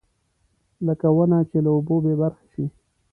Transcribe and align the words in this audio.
لکه 0.87 1.07
ونه 1.15 1.39
چې 1.49 1.57
له 1.65 1.69
اوبو 1.75 1.95
بېبرخې 2.03 2.47
شي. 2.53 2.65